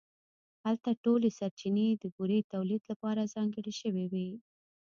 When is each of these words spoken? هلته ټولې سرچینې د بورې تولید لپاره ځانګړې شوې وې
هلته 0.63 0.89
ټولې 1.03 1.29
سرچینې 1.37 1.87
د 1.95 2.03
بورې 2.15 2.39
تولید 2.53 2.81
لپاره 2.91 3.29
ځانګړې 3.33 3.73
شوې 3.81 4.05
وې 4.11 4.29